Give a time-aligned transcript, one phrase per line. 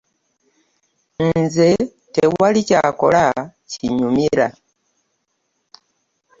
[1.37, 1.67] Nze
[2.13, 3.23] tewali ky'akola
[3.69, 4.47] kinnyumira.